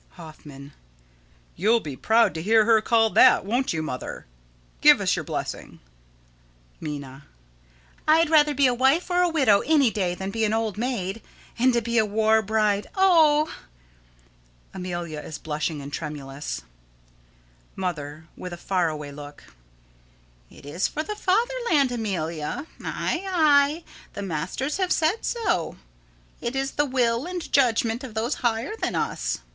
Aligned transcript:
Hoffman: 0.17 0.73
You'll 1.55 1.79
be 1.79 1.95
proud 1.95 2.33
to 2.33 2.41
hear 2.41 2.65
her 2.65 2.81
called 2.81 3.13
that, 3.13 3.45
won't 3.45 3.71
you, 3.71 3.83
Mother? 3.83 4.25
Give 4.81 4.99
us 4.99 5.15
your 5.15 5.23
blessing. 5.23 5.79
Minna: 6.79 7.25
I'd 8.07 8.31
rather 8.31 8.55
be 8.55 8.65
a 8.65 8.73
wife 8.73 9.11
or 9.11 9.21
a 9.21 9.29
widow 9.29 9.59
any 9.59 9.91
day 9.91 10.15
than 10.15 10.31
be 10.31 10.43
an 10.43 10.53
old 10.53 10.75
maid; 10.75 11.21
and 11.59 11.71
to 11.73 11.83
be 11.83 11.99
a 11.99 12.05
war 12.07 12.41
bride 12.41 12.87
oh! 12.95 13.53
[Amelia 14.73 15.19
is 15.21 15.37
blushing 15.37 15.83
and 15.83 15.93
tremulous.] 15.93 16.63
Mother: 17.75 18.27
[With 18.35 18.53
a 18.53 18.57
far 18.57 18.89
away 18.89 19.11
look.] 19.11 19.53
It 20.49 20.65
is 20.65 20.87
for 20.87 21.03
the 21.03 21.15
fatherland, 21.15 21.91
Amelia. 21.91 22.65
Aye, 22.83 23.23
aye, 23.31 23.83
the 24.13 24.23
masters 24.23 24.77
have 24.77 24.91
said 24.91 25.23
so. 25.23 25.75
It 26.41 26.55
is 26.55 26.71
the 26.71 26.85
will 26.85 27.27
and 27.27 27.51
judgment 27.53 28.03
of 28.03 28.15
those 28.15 28.33
higher 28.41 28.73
than 28.81 28.95
us. 28.95 29.41